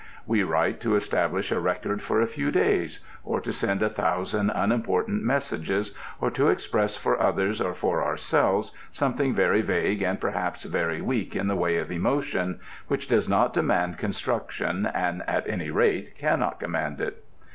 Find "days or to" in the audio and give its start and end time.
2.49-3.53